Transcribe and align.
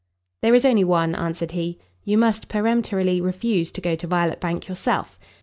"There 0.41 0.55
is 0.55 0.65
only 0.65 0.83
one;" 0.83 1.13
answered 1.13 1.51
he, 1.51 1.77
"you 2.03 2.17
must 2.17 2.47
peremptorily 2.47 3.21
refuse 3.21 3.71
to 3.73 3.81
go 3.81 3.93
to 3.97 4.07
Violet 4.07 4.39
Bank 4.41 4.67
yourself. 4.67 5.19